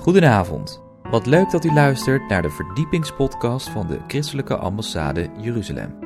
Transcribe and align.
Goedenavond. 0.00 0.82
Wat 1.10 1.26
leuk 1.26 1.50
dat 1.50 1.64
u 1.64 1.72
luistert 1.72 2.28
naar 2.28 2.42
de 2.42 2.50
verdiepingspodcast 2.50 3.68
van 3.68 3.86
de 3.86 3.98
Christelijke 4.06 4.56
Ambassade 4.56 5.28
Jeruzalem. 5.40 5.98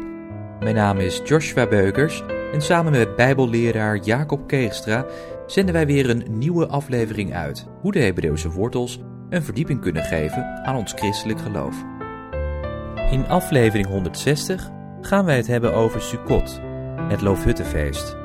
Mijn 0.61 0.75
naam 0.75 0.99
is 0.99 1.21
Joshua 1.25 1.67
Beukers 1.67 2.23
en 2.53 2.63
samen 2.63 2.93
met 2.93 3.17
Bijbelleraar 3.17 3.97
Jacob 3.97 4.49
Keegstra 4.49 5.07
zenden 5.47 5.75
wij 5.75 5.87
weer 5.87 6.11
een 6.11 6.25
nieuwe 6.29 6.67
aflevering 6.67 7.35
uit 7.35 7.67
hoe 7.81 7.93
de 7.93 7.99
Hebreeuwse 7.99 8.51
wortels 8.51 9.01
een 9.31 9.43
verdieping 9.43 9.81
kunnen 9.81 10.03
geven 10.03 10.65
aan 10.65 10.77
ons 10.77 10.93
christelijk 10.93 11.41
geloof. 11.41 11.85
In 13.11 13.27
aflevering 13.29 13.87
160 13.87 14.71
gaan 15.01 15.25
wij 15.25 15.37
het 15.37 15.47
hebben 15.47 15.75
over 15.75 16.03
Sukkot, 16.03 16.61
het 17.09 17.21
Loofhuttenfeest. 17.21 18.17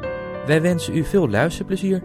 Wij 0.45 0.61
wensen 0.61 0.95
u 0.95 1.03
veel 1.03 1.29
luisterplezier. 1.29 2.03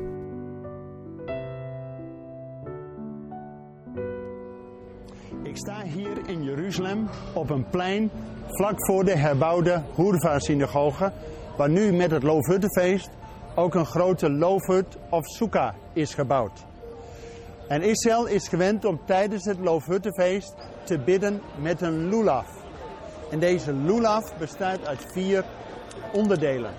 Op 7.33 7.51
een 7.51 7.69
plein 7.71 8.11
vlak 8.49 8.87
voor 8.87 9.05
de 9.05 9.17
herbouwde 9.17 9.83
Hoerva-synagoge, 9.95 11.13
waar 11.57 11.69
nu 11.69 11.93
met 11.93 12.11
het 12.11 12.23
Loofhuttenfeest 12.23 13.11
ook 13.55 13.75
een 13.75 13.87
grote 13.87 14.31
loofhut 14.31 14.99
of 15.11 15.27
sukkah 15.27 15.75
is 15.93 16.15
gebouwd. 16.15 16.65
En 17.69 17.83
Israël 17.83 18.27
is 18.27 18.49
gewend 18.49 18.85
om 18.85 19.01
tijdens 19.05 19.45
het 19.45 19.59
Loofhuttenfeest 19.59 20.55
te 20.85 20.99
bidden 20.99 21.41
met 21.61 21.81
een 21.81 22.09
lulaf. 22.09 22.49
En 23.31 23.39
deze 23.39 23.73
lulaf 23.73 24.37
bestaat 24.39 24.87
uit 24.87 25.13
vier 25.13 25.45
onderdelen. 26.13 26.73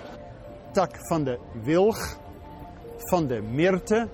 Tak 0.72 0.90
van 1.08 1.24
de 1.24 1.38
wilg, 1.62 2.16
van 2.96 3.26
de 3.26 3.42
myrte, 3.42 4.08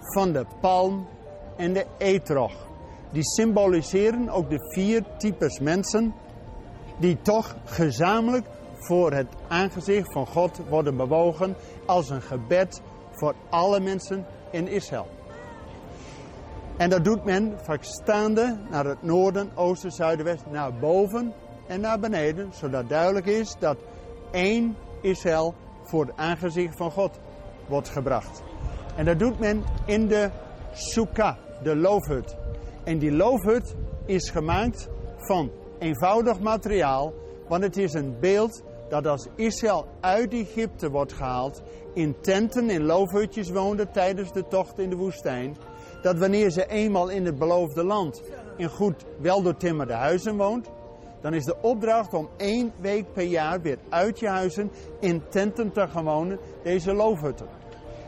van 0.00 0.32
de 0.32 0.46
palm 0.60 1.06
en 1.56 1.72
de 1.72 1.86
etrog. 1.98 2.67
Die 3.12 3.24
symboliseren 3.24 4.28
ook 4.28 4.50
de 4.50 4.72
vier 4.74 5.04
types 5.16 5.58
mensen 5.58 6.14
die 6.98 7.18
toch 7.22 7.56
gezamenlijk 7.64 8.46
voor 8.78 9.12
het 9.12 9.26
aangezicht 9.48 10.12
van 10.12 10.26
God 10.26 10.60
worden 10.68 10.96
bewogen 10.96 11.56
als 11.86 12.10
een 12.10 12.22
gebed 12.22 12.82
voor 13.10 13.34
alle 13.48 13.80
mensen 13.80 14.26
in 14.50 14.68
Israël. 14.68 15.06
En 16.76 16.90
dat 16.90 17.04
doet 17.04 17.24
men 17.24 17.54
verstaande 17.62 18.58
naar 18.70 18.84
het 18.84 19.02
noorden, 19.02 19.50
oosten, 19.54 19.90
zuiden, 19.92 20.24
westen, 20.24 20.52
naar 20.52 20.74
boven 20.74 21.32
en 21.66 21.80
naar 21.80 21.98
beneden, 21.98 22.48
zodat 22.52 22.88
duidelijk 22.88 23.26
is 23.26 23.56
dat 23.58 23.76
één 24.30 24.76
Israël 25.00 25.54
voor 25.82 26.06
het 26.06 26.16
aangezicht 26.16 26.76
van 26.76 26.90
God 26.90 27.18
wordt 27.66 27.88
gebracht. 27.88 28.42
En 28.96 29.04
dat 29.04 29.18
doet 29.18 29.38
men 29.38 29.64
in 29.86 30.06
de 30.06 30.30
sukkah, 30.72 31.36
de 31.62 31.76
loofhut. 31.76 32.36
En 32.84 32.98
die 32.98 33.12
loofhut 33.12 33.74
is 34.06 34.30
gemaakt 34.30 34.88
van 35.16 35.50
eenvoudig 35.78 36.40
materiaal, 36.40 37.12
want 37.48 37.62
het 37.62 37.76
is 37.76 37.92
een 37.92 38.16
beeld 38.20 38.62
dat 38.88 39.06
als 39.06 39.28
Israël 39.34 39.86
uit 40.00 40.32
Egypte 40.32 40.90
wordt 40.90 41.12
gehaald, 41.12 41.62
in 41.94 42.16
tenten, 42.20 42.70
in 42.70 42.84
loofhutjes 42.84 43.50
woonde 43.50 43.90
tijdens 43.90 44.32
de 44.32 44.46
tocht 44.48 44.78
in 44.78 44.90
de 44.90 44.96
woestijn, 44.96 45.56
dat 46.02 46.18
wanneer 46.18 46.50
ze 46.50 46.66
eenmaal 46.66 47.08
in 47.08 47.24
het 47.24 47.38
beloofde 47.38 47.84
land 47.84 48.22
in 48.56 48.68
goed 48.68 49.04
weldoortimmerde 49.18 49.92
huizen 49.92 50.36
woont, 50.36 50.70
dan 51.20 51.34
is 51.34 51.44
de 51.44 51.56
opdracht 51.60 52.14
om 52.14 52.28
één 52.36 52.72
week 52.80 53.12
per 53.12 53.24
jaar 53.24 53.60
weer 53.60 53.78
uit 53.88 54.18
je 54.18 54.28
huizen 54.28 54.70
in 55.00 55.22
tenten 55.28 55.72
te 55.72 55.88
gaan 55.88 56.04
wonen, 56.04 56.38
deze 56.62 56.92
loofhutten. 56.92 57.46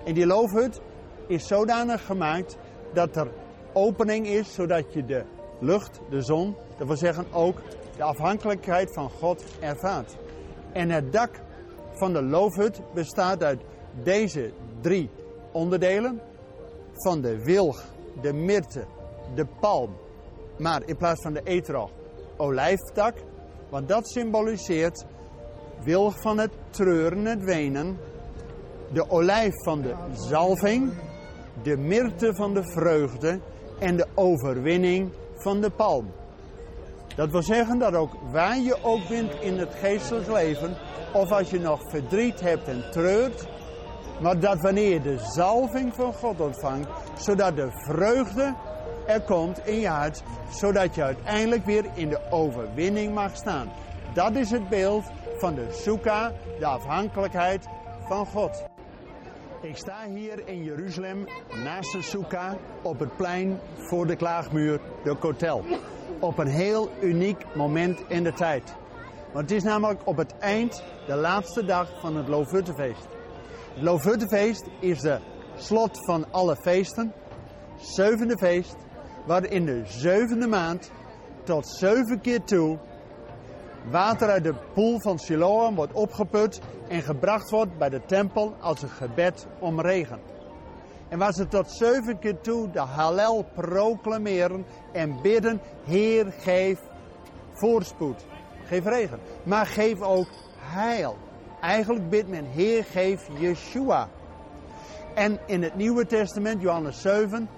En 0.05 0.14
die 0.14 0.27
loofhut 0.27 0.80
is 1.27 1.46
zodanig 1.46 2.06
gemaakt 2.06 2.56
dat 2.92 3.16
er 3.16 3.30
opening 3.72 4.26
is, 4.26 4.54
zodat 4.54 4.92
je 4.92 5.04
de 5.04 5.24
lucht, 5.58 6.00
de 6.10 6.22
zon, 6.22 6.56
dat 6.78 6.86
wil 6.86 6.96
zeggen 6.96 7.26
ook 7.32 7.60
de 7.96 8.02
afhankelijkheid 8.02 8.95
van 8.95 9.11
God 9.11 9.45
ervaart. 9.61 10.17
En 10.72 10.90
het 10.90 11.12
dak 11.12 11.30
van 11.92 12.12
de 12.12 12.22
loofhut 12.22 12.80
bestaat 12.95 13.42
uit 13.42 13.61
deze 14.02 14.52
drie 14.80 15.11
onderdelen. 15.52 16.20
Van 16.92 17.20
de 17.20 17.45
wilg, 17.45 17.84
de 18.20 18.33
myrte, 18.33 18.84
de 19.34 19.46
palm. 19.61 19.96
Maar 20.58 20.83
in 20.84 20.96
plaats 20.96 21.22
van 21.22 21.33
de 21.33 21.42
etrog, 21.45 21.90
olijftak. 22.36 23.14
Want 23.68 23.89
dat 23.89 24.08
symboliseert 24.08 25.05
wilg 25.83 26.20
van 26.20 26.39
het 26.39 26.52
treuren, 26.70 27.24
het 27.24 27.45
wenen. 27.45 27.98
De 28.92 29.11
olijf 29.11 29.55
van 29.64 29.80
de 29.80 29.95
zalving. 30.12 30.92
De 31.62 31.77
myrte 31.77 32.34
van 32.34 32.55
de 32.55 32.62
vreugde. 32.62 33.40
En 33.80 33.96
de 33.96 34.07
overwinning 34.14 35.13
van 35.35 35.61
de 35.61 35.70
palm. 35.70 36.13
Dat 37.17 37.30
wil 37.30 37.42
zeggen 37.42 37.79
dat 37.79 37.95
ook 37.95 38.13
waar 38.33 38.58
je 38.58 38.77
ook 38.83 39.08
bent 39.08 39.33
in 39.41 39.58
het 39.58 39.74
geestelijk 39.74 40.29
leven, 40.29 40.77
of 41.13 41.30
als 41.30 41.51
je 41.51 41.61
nog 41.61 41.80
verdriet 41.90 42.40
hebt 42.40 42.69
en 42.69 42.85
treurt, 42.90 43.46
maar 44.20 44.40
dat 44.40 44.61
wanneer 44.61 44.92
je 44.92 45.01
de 45.01 45.19
zalving 45.19 45.95
van 45.95 46.13
God 46.13 46.40
ontvangt, 46.40 46.89
zodat 47.19 47.57
de 47.57 47.69
vreugde 47.70 48.55
er 49.07 49.20
komt 49.20 49.67
in 49.67 49.80
je 49.80 49.89
hart, 49.89 50.23
zodat 50.51 50.95
je 50.95 51.02
uiteindelijk 51.02 51.64
weer 51.64 51.85
in 51.95 52.08
de 52.08 52.20
overwinning 52.30 53.14
mag 53.14 53.36
staan. 53.36 53.69
Dat 54.14 54.35
is 54.35 54.51
het 54.51 54.69
beeld 54.69 55.05
van 55.39 55.55
de 55.55 55.67
soeka, 55.70 56.33
de 56.58 56.67
afhankelijkheid 56.67 57.69
van 58.07 58.27
God. 58.27 58.70
Ik 59.62 59.76
sta 59.76 60.06
hier 60.14 60.48
in 60.48 60.64
Jeruzalem 60.64 61.26
naast 61.64 61.92
de 61.92 62.02
soeka 62.02 62.56
op 62.82 62.98
het 62.98 63.16
plein 63.16 63.58
voor 63.76 64.06
de 64.06 64.16
klaagmuur, 64.16 64.80
de 65.04 65.16
kotel 65.16 65.64
op 66.20 66.38
een 66.38 66.46
heel 66.46 66.90
uniek 67.02 67.54
moment 67.54 68.00
in 68.08 68.22
de 68.22 68.32
tijd. 68.32 68.74
Want 69.32 69.50
het 69.50 69.58
is 69.58 69.62
namelijk 69.62 70.00
op 70.06 70.16
het 70.16 70.38
eind, 70.38 70.84
de 71.06 71.14
laatste 71.14 71.64
dag 71.64 72.00
van 72.00 72.16
het 72.16 72.28
Loofhuttenfeest. 72.28 73.08
Het 73.74 73.82
Loofhuttenfeest 73.82 74.66
is 74.78 75.00
de 75.00 75.18
slot 75.56 76.04
van 76.04 76.32
alle 76.32 76.56
feesten, 76.56 77.12
zevende 77.77 78.38
feest, 78.38 78.77
waar 79.27 79.44
in 79.44 79.64
de 79.64 79.82
zevende 79.84 80.46
maand 80.46 80.90
tot 81.44 81.68
zeven 81.68 82.20
keer 82.20 82.44
toe 82.44 82.78
water 83.91 84.29
uit 84.29 84.45
de 84.45 84.55
poel 84.74 85.01
van 85.01 85.18
Siloam 85.18 85.74
wordt 85.74 85.92
opgeput 85.92 86.61
en 86.89 87.02
gebracht 87.02 87.51
wordt 87.51 87.79
bij 87.79 87.89
de 87.89 88.01
tempel 88.07 88.55
als 88.61 88.83
een 88.83 88.89
gebed 88.89 89.46
om 89.58 89.80
regen. 89.80 90.20
En 91.08 91.18
waar 91.18 91.33
ze 91.33 91.48
tot 91.48 91.70
zeven 91.70 92.19
keer 92.19 92.40
toe 92.40 92.70
de 92.70 92.80
Hallel 92.80 93.45
proclameren 93.55 94.64
en 94.92 95.23
bidden, 95.23 95.61
Heer 95.85 96.33
geef 96.39 96.79
voorspoed. 97.52 98.27
Geef 98.64 98.85
regen. 98.85 99.19
Maar 99.42 99.67
geef 99.67 100.01
ook 100.01 100.29
heil. 100.58 101.17
Eigenlijk 101.61 102.08
bidt 102.08 102.29
men, 102.29 102.45
Heer 102.45 102.85
geef 102.85 103.29
Yeshua. 103.39 104.08
En 105.14 105.39
in 105.46 105.63
het 105.63 105.74
Nieuwe 105.74 106.07
Testament, 106.07 106.63
Johannes 106.63 107.01
7, 107.01 107.48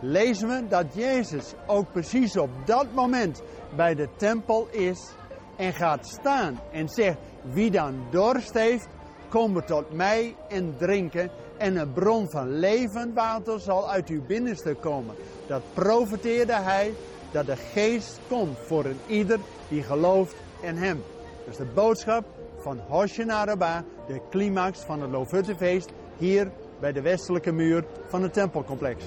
lezen 0.00 0.48
we 0.48 0.68
dat 0.68 0.94
Jezus 0.94 1.54
ook 1.66 1.92
precies 1.92 2.36
op 2.36 2.50
dat 2.64 2.86
moment 2.94 3.42
bij 3.76 3.94
de 3.94 4.08
tempel 4.16 4.68
is 4.70 5.14
en 5.58 5.72
gaat 5.72 6.06
staan 6.06 6.60
en 6.72 6.88
zegt, 6.88 7.16
wie 7.42 7.70
dan 7.70 7.94
dorst 8.10 8.52
heeft, 8.52 8.88
kom 9.28 9.64
tot 9.64 9.92
mij 9.92 10.36
en 10.48 10.74
drinken 10.78 11.30
en 11.56 11.76
een 11.76 11.92
bron 11.92 12.30
van 12.30 12.58
levend 12.58 13.14
water 13.14 13.60
zal 13.60 13.90
uit 13.90 14.08
uw 14.08 14.22
binnenste 14.26 14.74
komen. 14.74 15.14
Dat 15.46 15.62
profeteerde 15.74 16.54
hij 16.54 16.92
dat 17.30 17.46
de 17.46 17.56
geest 17.56 18.20
komt 18.28 18.58
voor 18.66 18.84
een 18.84 19.00
ieder 19.06 19.38
die 19.68 19.82
gelooft 19.82 20.34
in 20.60 20.76
hem. 20.76 21.02
Dat 21.44 21.52
is 21.52 21.56
de 21.56 21.72
boodschap 21.74 22.24
van 22.58 22.80
Hoshen 22.88 23.30
Rabba, 23.30 23.84
de 24.06 24.20
climax 24.30 24.80
van 24.80 25.02
het 25.02 25.10
Loofhuttenfeest, 25.10 25.90
hier 26.16 26.50
bij 26.80 26.92
de 26.92 27.02
westelijke 27.02 27.52
muur 27.52 27.84
van 28.06 28.22
het 28.22 28.32
tempelcomplex. 28.32 29.04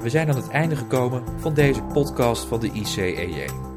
We 0.00 0.10
zijn 0.10 0.28
aan 0.28 0.36
het 0.36 0.50
einde 0.50 0.76
gekomen 0.76 1.40
van 1.40 1.54
deze 1.54 1.82
podcast 1.82 2.44
van 2.44 2.60
de 2.60 2.70
ICEJ. 2.72 3.73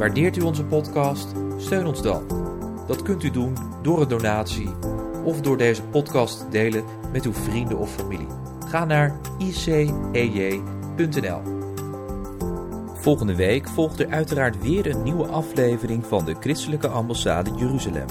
Waardeert 0.00 0.36
u 0.36 0.40
onze 0.40 0.64
podcast? 0.64 1.28
Steun 1.56 1.86
ons 1.86 2.02
dan. 2.02 2.22
Dat 2.86 3.02
kunt 3.02 3.22
u 3.22 3.30
doen 3.30 3.56
door 3.82 4.00
een 4.00 4.08
donatie 4.08 4.70
of 5.24 5.40
door 5.40 5.56
deze 5.56 5.82
podcast 5.82 6.38
te 6.38 6.48
delen 6.48 6.84
met 7.12 7.24
uw 7.24 7.32
vrienden 7.32 7.78
of 7.78 7.90
familie. 7.90 8.26
Ga 8.66 8.84
naar 8.84 9.16
icej.nl. 9.38 11.40
Volgende 12.94 13.36
week 13.36 13.68
volgt 13.68 14.00
er 14.00 14.10
uiteraard 14.10 14.62
weer 14.62 14.86
een 14.86 15.02
nieuwe 15.02 15.26
aflevering 15.26 16.06
van 16.06 16.24
de 16.24 16.34
Christelijke 16.40 16.88
Ambassade 16.88 17.50
Jeruzalem. 17.56 18.08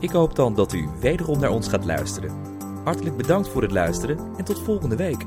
Ik 0.00 0.10
hoop 0.10 0.36
dan 0.36 0.54
dat 0.54 0.72
u 0.72 0.88
wederom 1.00 1.38
naar 1.38 1.50
ons 1.50 1.68
gaat 1.68 1.84
luisteren. 1.84 2.30
Hartelijk 2.84 3.16
bedankt 3.16 3.48
voor 3.48 3.62
het 3.62 3.72
luisteren 3.72 4.18
en 4.36 4.44
tot 4.44 4.62
volgende 4.62 4.96
week. 4.96 5.24